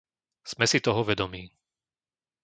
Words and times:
Sme 0.51 0.65
si 0.71 0.79
toho 0.85 1.01
vedomí. 1.09 1.43